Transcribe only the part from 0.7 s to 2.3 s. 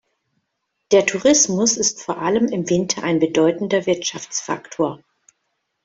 Der Tourismus ist vor